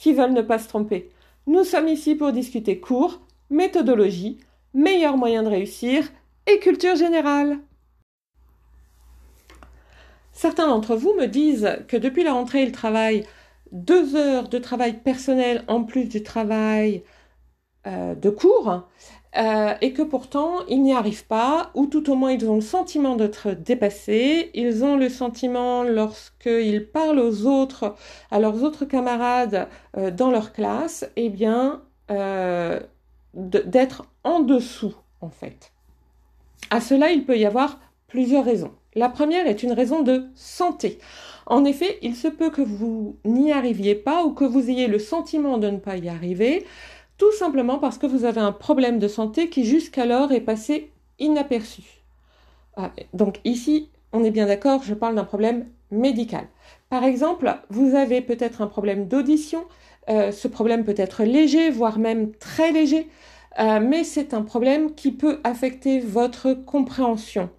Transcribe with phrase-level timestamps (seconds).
[0.00, 1.10] qui veulent ne pas se tromper.
[1.46, 4.38] Nous sommes ici pour discuter cours, méthodologie,
[4.72, 6.08] meilleurs moyens de réussir
[6.46, 7.58] et culture générale.
[10.32, 13.26] Certains d'entre vous me disent que depuis la rentrée, ils travaillent
[13.72, 17.04] deux heures de travail personnel en plus du travail
[17.86, 18.88] euh, de cours
[19.36, 22.60] euh, et que pourtant ils n'y arrivent pas, ou tout au moins ils ont le
[22.60, 27.94] sentiment d'être dépassés, ils ont le sentiment lorsqu'ils parlent aux autres,
[28.30, 32.80] à leurs autres camarades euh, dans leur classe, eh bien euh,
[33.34, 35.72] d'être en dessous en fait.
[36.70, 37.78] À cela, il peut y avoir
[38.08, 38.72] plusieurs raisons.
[38.94, 40.98] La première est une raison de santé.
[41.46, 44.98] En effet, il se peut que vous n'y arriviez pas ou que vous ayez le
[44.98, 46.66] sentiment de ne pas y arriver
[47.20, 51.82] tout simplement parce que vous avez un problème de santé qui jusqu'alors est passé inaperçu.
[52.78, 56.46] Ah, donc ici, on est bien d'accord, je parle d'un problème médical.
[56.88, 59.66] Par exemple, vous avez peut-être un problème d'audition,
[60.08, 63.06] euh, ce problème peut être léger, voire même très léger,
[63.58, 67.50] euh, mais c'est un problème qui peut affecter votre compréhension.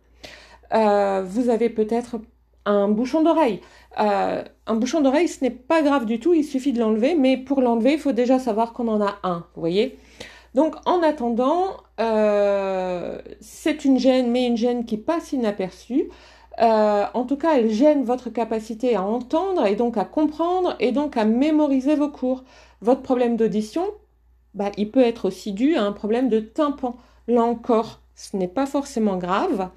[0.73, 2.15] Euh, vous avez peut-être
[2.65, 3.61] un bouchon d'oreille.
[3.99, 7.37] Euh, un bouchon d'oreille, ce n'est pas grave du tout, il suffit de l'enlever, mais
[7.37, 9.97] pour l'enlever, il faut déjà savoir qu'on en a un, vous voyez
[10.55, 16.09] Donc en attendant, euh, c'est une gêne, mais une gêne qui passe inaperçue.
[16.61, 20.91] Euh, en tout cas, elle gêne votre capacité à entendre et donc à comprendre et
[20.91, 22.43] donc à mémoriser vos cours.
[22.81, 23.83] Votre problème d'audition,
[24.53, 26.95] bah, il peut être aussi dû à un problème de tympan.
[27.27, 29.69] Là encore, ce n'est pas forcément grave,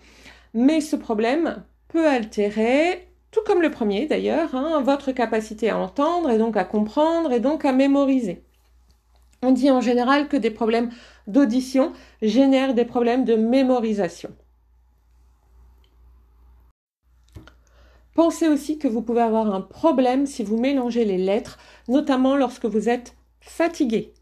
[0.53, 6.31] mais ce problème peut altérer tout comme le premier d'ailleurs, hein, votre capacité à entendre
[6.31, 8.45] et donc à comprendre et donc à mémoriser.
[9.43, 10.91] On dit en général que des problèmes
[11.27, 14.31] d'audition génèrent des problèmes de mémorisation.
[18.15, 21.59] Pensez aussi que vous pouvez avoir un problème si vous mélangez les lettres,
[21.89, 24.15] notamment lorsque vous êtes fatigué.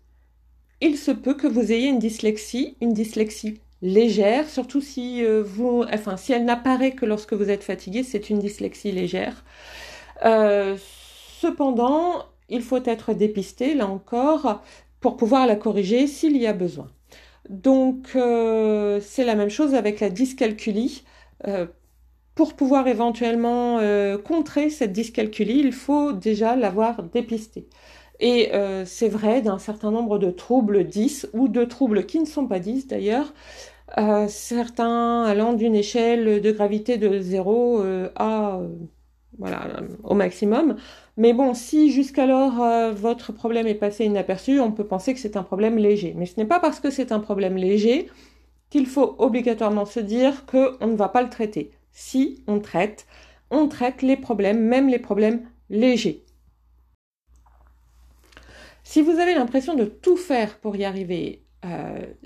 [0.81, 5.85] Il se peut que vous ayez une dyslexie, une dyslexie légère, surtout si euh, vous,
[5.93, 9.45] enfin, si elle n'apparaît que lorsque vous êtes fatigué, c'est une dyslexie légère.
[10.25, 10.77] Euh,
[11.41, 14.63] cependant, il faut être dépisté, là encore,
[15.01, 16.89] pour pouvoir la corriger s'il y a besoin.
[17.49, 21.05] Donc, euh, c'est la même chose avec la dyscalculie.
[22.35, 23.79] pour pouvoir éventuellement
[24.25, 27.69] contrer cette dyscalculie, il faut déjà l'avoir dépistée.
[28.21, 28.53] Et
[28.87, 32.61] c'est vrai d'un certain nombre de troubles 10 ou de troubles qui ne sont pas
[32.61, 33.35] 10 d'ailleurs,
[33.99, 38.69] euh, certains allant d'une échelle de gravité de 0 euh, à euh,
[39.39, 40.77] voilà, au maximum.
[41.17, 45.43] Mais bon, si jusqu'alors votre problème est passé inaperçu, on peut penser que c'est un
[45.43, 46.15] problème léger.
[46.17, 48.09] Mais ce n'est pas parce que c'est un problème léger
[48.71, 51.73] qu'il faut obligatoirement se dire qu'on ne va pas le traiter.
[51.93, 53.07] Si on traite,
[53.51, 56.25] on traite les problèmes, même les problèmes légers.
[58.85, 61.43] Si vous avez l'impression de tout faire pour y arriver,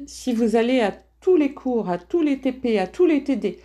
[0.07, 0.93] si vous allez à
[1.35, 3.59] les cours, à tous les TP, à tous les TD,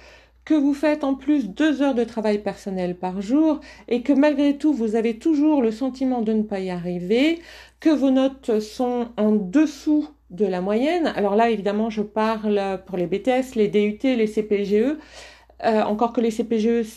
[0.46, 4.58] que vous faites en plus deux heures de travail personnel par jour et que malgré
[4.58, 7.40] tout vous avez toujours le sentiment de ne pas y arriver,
[7.80, 11.14] que vos notes sont en dessous de la moyenne.
[11.16, 14.98] Alors là, évidemment, je parle pour les BTS, les DUT, les CPGE.
[15.64, 16.88] Euh, encore que les CPGE,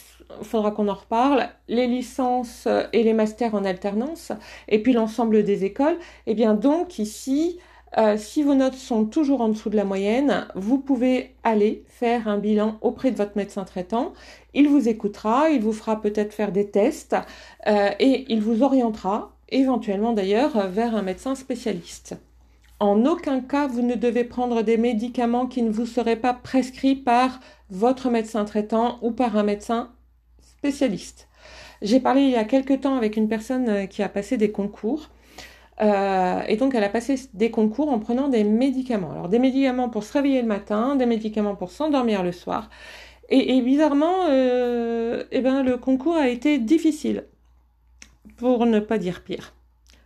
[0.43, 1.49] faudra qu'on en reparle.
[1.69, 4.33] Les licences et les masters en alternance,
[4.69, 5.97] et puis l'ensemble des écoles.
[6.27, 7.59] Et eh bien donc ici,
[7.97, 12.27] euh, si vos notes sont toujours en dessous de la moyenne, vous pouvez aller faire
[12.27, 14.13] un bilan auprès de votre médecin traitant.
[14.53, 17.17] Il vous écoutera, il vous fera peut-être faire des tests
[17.67, 22.17] euh, et il vous orientera éventuellement d'ailleurs vers un médecin spécialiste.
[22.81, 26.97] En aucun cas, vous ne devez prendre des médicaments qui ne vous seraient pas prescrits
[26.97, 27.39] par
[27.71, 29.93] votre médecin traitant ou par un médecin
[30.41, 31.29] spécialiste.
[31.83, 34.51] J'ai parlé il y a quelque temps avec une personne euh, qui a passé des
[34.51, 35.11] concours
[35.81, 39.11] euh, et donc, elle a passé des concours en prenant des médicaments.
[39.11, 42.71] Alors, des médicaments pour se réveiller le matin, des médicaments pour s'endormir le soir.
[43.31, 47.25] Et, bizarrement, euh, eh ben, le concours a été difficile,
[48.37, 49.55] pour ne pas dire pire.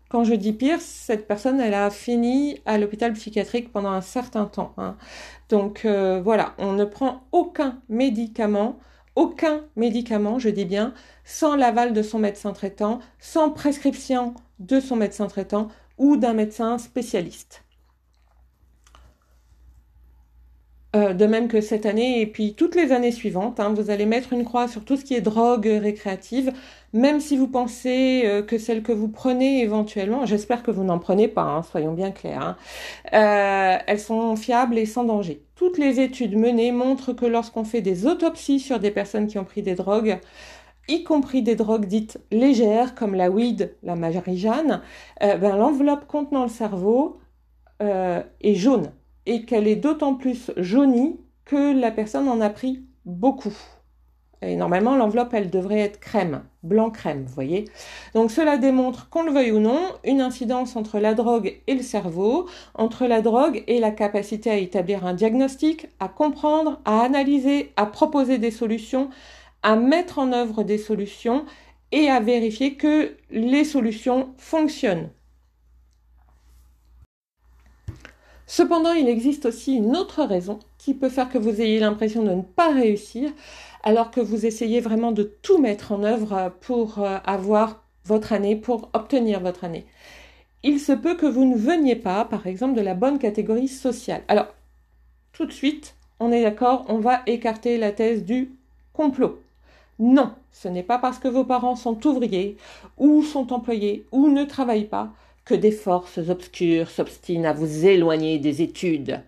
[0.08, 4.46] Quand je dis pire, cette personne, elle a fini à l'hôpital psychiatrique pendant un certain
[4.46, 4.72] temps.
[4.78, 4.96] Hein.
[5.50, 8.78] Donc euh, voilà, on ne prend aucun médicament,
[9.16, 10.94] aucun médicament, je dis bien,
[11.24, 15.68] sans l'aval de son médecin traitant, sans prescription de son médecin traitant
[15.98, 17.64] ou d'un médecin spécialiste.
[20.96, 24.06] Euh, de même que cette année et puis toutes les années suivantes, hein, vous allez
[24.06, 26.50] mettre une croix sur tout ce qui est drogue récréative,
[26.94, 30.98] même si vous pensez euh, que celles que vous prenez éventuellement, j'espère que vous n'en
[30.98, 32.56] prenez pas, hein, soyons bien clairs, hein,
[33.12, 35.42] euh, elles sont fiables et sans danger.
[35.56, 39.44] Toutes les études menées montrent que lorsqu'on fait des autopsies sur des personnes qui ont
[39.44, 40.18] pris des drogues,
[40.88, 44.82] y compris des drogues dites légères comme la weed, la marijuana,
[45.20, 47.20] ben, l'enveloppe contenant le cerveau
[47.80, 48.92] est jaune
[49.26, 53.56] et qu'elle est d'autant plus jaunie que la personne en a pris beaucoup.
[54.40, 57.64] Et normalement, l'enveloppe, elle devrait être crème, blanc crème, vous voyez.
[58.14, 61.82] Donc cela démontre, qu'on le veuille ou non, une incidence entre la drogue et le
[61.82, 67.72] cerveau, entre la drogue et la capacité à établir un diagnostic, à comprendre, à analyser,
[67.76, 69.10] à proposer des solutions,
[69.62, 71.44] à mettre en œuvre des solutions
[71.92, 75.10] et à vérifier que les solutions fonctionnent.
[78.46, 82.30] Cependant, il existe aussi une autre raison qui peut faire que vous ayez l'impression de
[82.30, 83.30] ne pas réussir,
[83.82, 88.56] alors que vous essayez vraiment de tout mettre en œuvre pour euh, avoir votre année,
[88.56, 89.86] pour obtenir votre année.
[90.62, 94.22] Il se peut que vous ne veniez pas, par exemple, de la bonne catégorie sociale.
[94.28, 94.46] Alors,
[95.32, 98.50] tout de suite, on est d'accord, on va écarter la thèse du
[98.92, 99.40] complot.
[99.98, 102.56] Non, ce n'est pas parce que vos parents sont ouvriers,
[102.96, 105.12] ou sont employés, ou ne travaillent pas,
[105.44, 109.22] que des forces obscures s'obstinent à vous éloigner des études.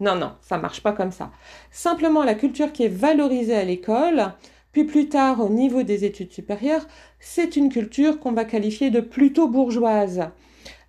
[0.00, 1.30] Non, non, ça marche pas comme ça.
[1.70, 4.32] Simplement, la culture qui est valorisée à l'école,
[4.72, 6.86] puis plus tard au niveau des études supérieures,
[7.20, 10.30] c'est une culture qu'on va qualifier de plutôt bourgeoise.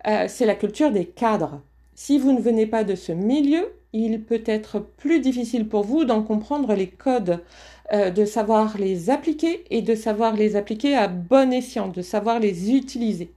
[0.06, 1.62] Euh, c'est la culture des cadres.
[1.94, 6.04] Si vous ne venez pas de ce milieu, il peut être plus difficile pour vous
[6.04, 7.42] d'en comprendre les codes,
[7.92, 12.40] euh, de savoir les appliquer et de savoir les appliquer à bon escient, de savoir
[12.40, 13.32] les utiliser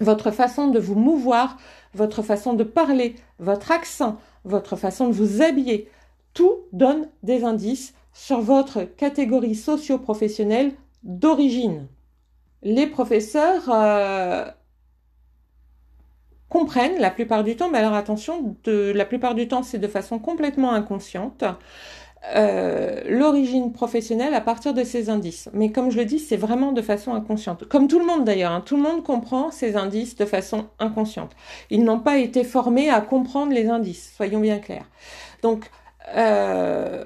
[0.00, 1.58] votre façon de vous mouvoir,
[1.94, 5.88] votre façon de parler, votre accent, votre façon de vous habiller,
[6.34, 10.72] tout donne des indices sur votre catégorie socio-professionnelle
[11.02, 11.86] d'origine.
[12.62, 14.44] Les professeurs euh,
[16.48, 20.18] comprennent la plupart du temps, mais alors attention, la plupart du temps c'est de façon
[20.18, 21.44] complètement inconsciente,
[22.34, 25.48] euh, l'origine professionnelle à partir de ces indices.
[25.54, 27.64] Mais comme je le dis, c'est vraiment de façon inconsciente.
[27.66, 31.32] Comme tout le monde d'ailleurs, hein, tout le monde comprend ces indices de façon inconsciente.
[31.70, 34.86] Ils n'ont pas été formés à comprendre les indices, soyons bien clairs.
[35.42, 35.70] Donc,
[36.14, 37.04] euh,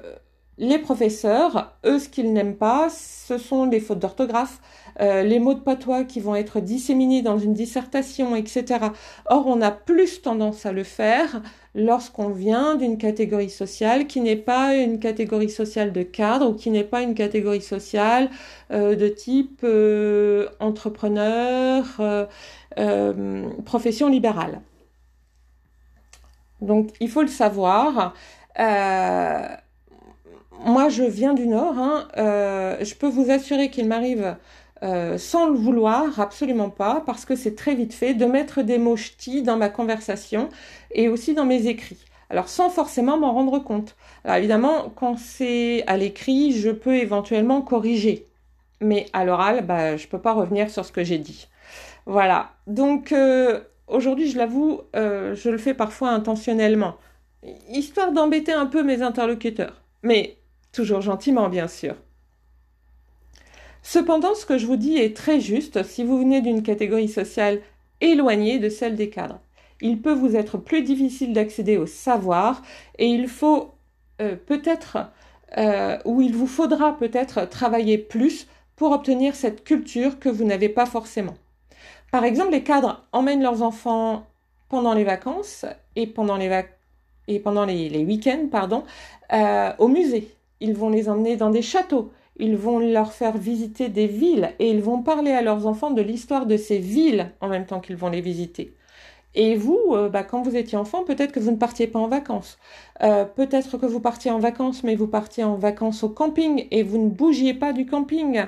[0.57, 4.61] les professeurs, eux, ce qu'ils n'aiment pas, ce sont les fautes d'orthographe,
[5.01, 8.85] euh, les mots de patois qui vont être disséminés dans une dissertation, etc.
[9.25, 11.41] Or, on a plus tendance à le faire
[11.73, 16.69] lorsqu'on vient d'une catégorie sociale qui n'est pas une catégorie sociale de cadre ou qui
[16.69, 18.29] n'est pas une catégorie sociale
[18.71, 21.85] euh, de type euh, entrepreneur,
[23.65, 24.61] profession libérale.
[26.61, 28.13] Donc, il faut le savoir
[30.63, 31.77] moi, je viens du Nord.
[31.77, 34.35] Hein, euh, je peux vous assurer qu'il m'arrive,
[34.83, 38.77] euh, sans le vouloir, absolument pas, parce que c'est très vite fait, de mettre des
[38.77, 40.49] mots ch'tis dans ma conversation
[40.91, 42.03] et aussi dans mes écrits.
[42.29, 43.95] Alors, sans forcément m'en rendre compte.
[44.23, 48.25] Alors, évidemment, quand c'est à l'écrit, je peux éventuellement corriger.
[48.81, 51.47] Mais à l'oral, bah, je peux pas revenir sur ce que j'ai dit.
[52.05, 52.51] Voilà.
[52.67, 56.95] Donc, euh, aujourd'hui, je l'avoue, je le fais parfois intentionnellement,
[57.69, 59.81] histoire d'embêter un peu mes interlocuteurs.
[60.01, 60.37] Mais
[60.75, 61.95] toujours gentiment bien sûr.
[63.81, 67.61] Cependant, ce que je vous dis est très juste si vous venez d'une catégorie sociale
[68.01, 69.39] éloignée de celle des cadres.
[69.79, 72.63] Il peut vous être plus difficile d'accéder au savoir
[72.97, 73.75] et il faut
[74.21, 74.97] euh, peut-être,
[75.57, 80.69] euh, ou il vous faudra peut-être travailler plus pour obtenir cette culture que vous n'avez
[80.69, 81.35] pas forcément.
[82.11, 84.25] Par exemple, les cadres emmènent leurs enfants
[84.69, 85.65] pendant les vacances
[85.95, 86.49] et pendant les,
[87.27, 88.83] les, week-ends
[89.31, 93.89] euh, au musée ils vont les emmener dans des châteaux, ils vont leur faire visiter
[93.89, 97.47] des villes et ils vont parler à leurs enfants de l'histoire de ces villes en
[97.47, 98.75] même temps qu'ils vont les visiter.
[99.35, 102.07] Et vous, euh, bah, quand vous étiez enfant, peut-être que vous ne partiez pas en
[102.07, 102.57] vacances.
[103.03, 106.83] Euh, peut-être que vous partiez en vacances, mais vous partiez en vacances au camping et
[106.83, 108.45] vous ne bougiez pas du camping.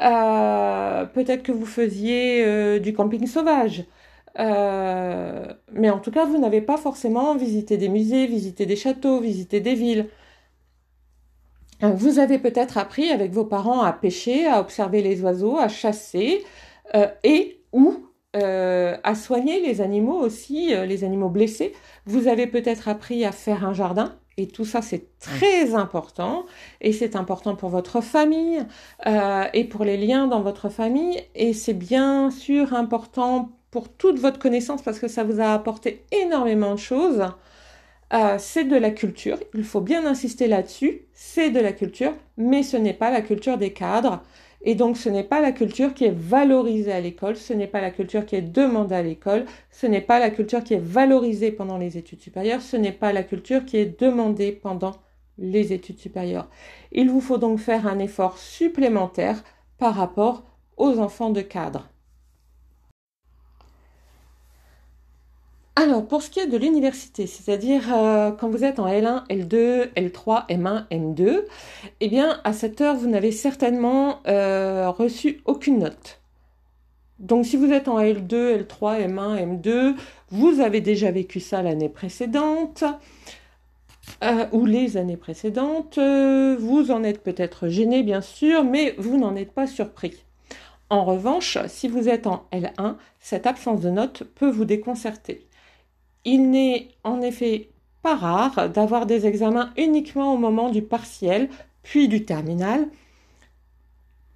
[0.00, 3.84] Euh, peut-être que vous faisiez du camping sauvage.
[4.36, 9.60] mais en tout cas, vous n'avez pas forcément visité des musées, visité des châteaux, visité
[9.60, 10.08] des villes.
[11.82, 16.44] Vous avez peut-être appris avec vos parents à pêcher, à observer les oiseaux, à chasser
[16.94, 18.06] euh, et ou
[18.36, 21.72] euh, à soigner les animaux aussi, euh, les animaux blessés.
[22.04, 26.44] Vous avez peut-être appris à faire un jardin Et tout ça, c'est très important.
[26.82, 28.62] Et c'est important pour votre famille
[29.52, 31.20] et pour les liens dans votre famille.
[31.34, 36.04] Et c'est bien sûr important pour toute votre connaissance parce que ça vous a apporté
[36.12, 37.24] énormément de choses.
[38.12, 39.38] Euh, c'est de la culture.
[39.54, 41.02] Il faut bien insister là-dessus.
[41.12, 44.22] C'est de la culture, mais ce n'est pas la culture des cadres.
[44.62, 47.80] Et donc, ce n'est pas la culture qui est valorisée à l'école, ce n'est pas
[47.80, 51.50] la culture qui est demandée à l'école, ce n'est pas la culture qui est valorisée
[51.52, 54.96] pendant les études supérieures, ce n'est pas la culture qui est demandée pendant
[55.38, 56.48] les études supérieures.
[56.92, 59.42] Il vous faut donc faire un effort supplémentaire
[59.78, 60.44] par rapport
[60.76, 61.89] aux enfants de cadre.
[65.82, 69.90] Alors, pour ce qui est de l'université, c'est-à-dire euh, quand vous êtes en L1, L2,
[69.94, 71.44] L3, M1, M2,
[72.00, 76.20] eh bien, à cette heure, vous n'avez certainement euh, reçu aucune note.
[77.18, 79.94] Donc, si vous êtes en L2, L3, M1, M2,
[80.28, 82.84] vous avez déjà vécu ça l'année précédente
[84.22, 85.98] euh, ou les années précédentes.
[85.98, 90.26] vous en êtes peut-être gêné, bien sûr, mais vous n'en êtes pas surpris.
[90.90, 95.46] En revanche, si vous êtes en L1, cette absence de notes peut vous déconcerter.
[96.24, 97.70] Il n'est en effet
[98.02, 101.48] pas rare d'avoir des examens uniquement au moment du partiel,
[101.82, 102.88] puis du terminal,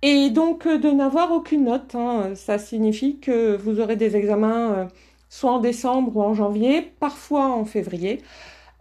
[0.03, 1.95] et donc euh, de n'avoir aucune note.
[1.95, 2.35] Hein.
[2.35, 4.85] Ça signifie que vous aurez des examens euh,
[5.29, 8.23] soit en décembre ou en janvier, parfois en février,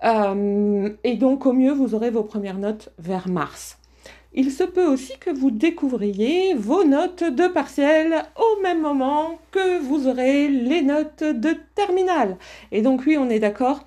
[0.04, 3.80] euh, et donc au mieux vous aurez vos premières notes vers mars
[4.34, 9.80] il se peut aussi que vous découvriez vos notes de partiel au même moment que
[9.80, 12.38] vous aurez les notes de terminale.
[12.72, 13.86] Et donc oui, on est d'accord,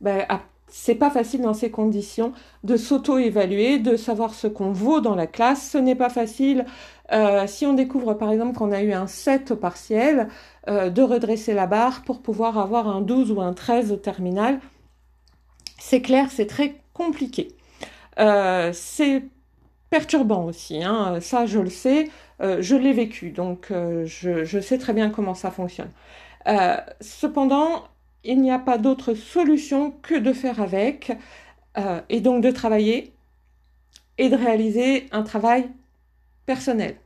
[0.00, 2.32] ben, ah, c'est pas facile dans ces conditions
[2.64, 5.70] de s'auto-évaluer, de savoir ce qu'on vaut dans la classe.
[5.70, 6.66] Ce n'est pas facile
[7.12, 10.28] euh, si on découvre par exemple qu'on a eu un 7 au partiel,
[10.68, 14.60] euh, de redresser la barre pour pouvoir avoir un 12 ou un 13 au terminal.
[15.78, 17.48] C'est clair, c'est très compliqué.
[18.18, 19.22] Euh, c'est
[19.90, 20.82] perturbant aussi.
[20.82, 21.20] Hein.
[21.20, 25.34] Ça, je le sais, euh, je l'ai vécu, donc euh, je, sais très bien comment
[25.34, 25.90] ça fonctionne.
[26.46, 27.84] Euh, cependant,
[28.24, 31.12] il n'y a pas d'autre solution que de faire avec
[32.08, 33.12] et donc de travailler
[34.18, 35.70] et de réaliser un travail
[36.44, 36.96] personnel.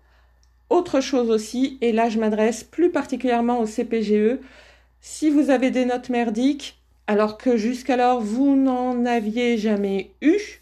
[0.70, 4.38] Autre chose aussi, et là je m'adresse plus particulièrement au CPGE,
[5.02, 10.61] si vous avez des notes merdiques, alors que jusqu'alors vous n'en aviez jamais eu,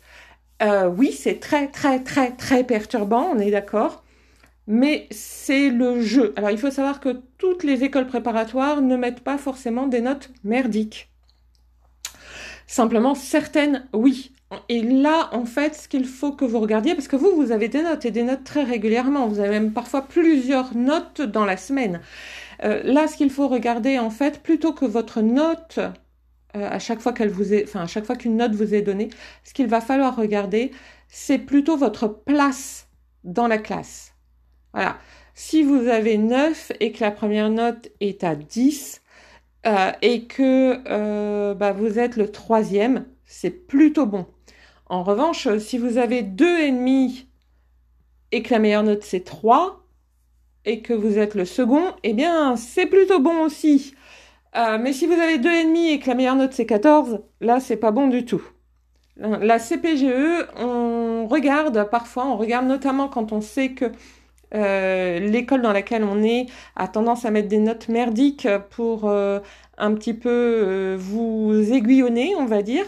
[0.62, 4.04] euh, oui, c'est très, très, très, très perturbant, on est d'accord.
[4.66, 6.32] Mais c'est le jeu.
[6.36, 10.30] Alors, il faut savoir que toutes les écoles préparatoires ne mettent pas forcément des notes
[10.44, 11.08] merdiques.
[12.66, 14.32] Simplement, certaines, oui.
[14.68, 17.68] Et là, en fait, ce qu'il faut que vous regardiez, parce que vous, vous avez
[17.68, 19.26] des notes et des notes très régulièrement.
[19.26, 22.00] Vous avez même parfois plusieurs notes dans la semaine.
[22.64, 25.80] Euh, là, ce qu'il faut regarder, en fait, plutôt que votre note
[26.56, 28.82] euh, à chaque fois qu'elle vous est, enfin à chaque fois qu'une note vous est
[28.82, 29.10] donnée,
[29.44, 30.72] ce qu'il va falloir regarder,
[31.08, 32.88] c'est plutôt votre place
[33.24, 34.14] dans la classe.
[34.72, 34.98] Voilà.
[35.34, 39.00] Si vous avez 9 et que la première note est à 10
[39.66, 44.26] euh, et que euh, bah, vous êtes le troisième, c'est plutôt bon.
[44.86, 47.28] En revanche, si vous avez deux et demi
[48.32, 49.84] et que la meilleure note c'est 3
[50.64, 53.94] et que vous êtes le second, eh bien c'est plutôt bon aussi.
[54.56, 57.76] Euh, mais si vous avez 2,5 et que la meilleure note c'est 14, là c'est
[57.76, 58.42] pas bon du tout.
[59.16, 63.92] La CPGE, on regarde parfois, on regarde notamment quand on sait que
[64.54, 69.40] euh, l'école dans laquelle on est a tendance à mettre des notes merdiques pour euh,
[69.78, 72.86] un petit peu vous aiguillonner, on va dire.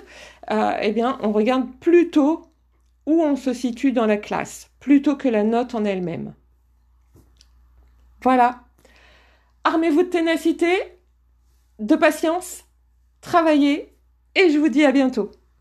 [0.50, 2.42] eh bien, on regarde plutôt
[3.07, 6.35] où on se situe dans la classe, plutôt que la note en elle-même.
[8.23, 8.61] Voilà.
[9.64, 10.73] Armez-vous de ténacité,
[11.83, 12.65] de patience,
[13.21, 13.99] travaillez
[14.37, 15.33] et je vous dis à bientôt.